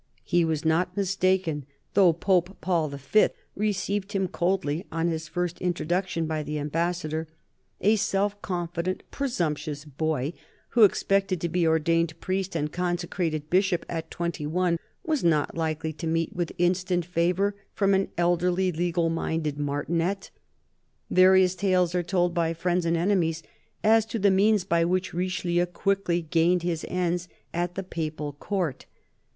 [0.23, 3.27] He was not mistaken, though Paul V.
[3.55, 7.27] received him coldly on his first introduction by the Ambassador:
[7.81, 10.33] a self confident, presumptuous boy
[10.69, 15.93] who expected to be ordained priest and consecrated bishop at twenty one, was not likely
[15.93, 20.31] to meet with instant favour from an elderly, legal minded martinet.
[21.11, 23.43] Various tales are told, by friends and enemies,
[23.83, 28.87] as to the means by which Richelieu quickly gained his ends at the Papal Court.